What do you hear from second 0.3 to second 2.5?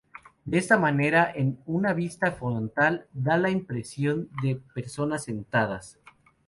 De esta manera en una vista